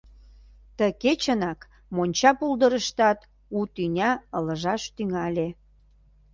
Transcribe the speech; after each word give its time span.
Ты 0.77 0.85
кечынак 1.01 1.59
монча 1.95 2.31
пулдырыштат 2.37 3.19
у 3.57 3.59
тӱня 3.73 4.11
ылыжаш 4.37 4.83
тӱҥале. 4.95 5.47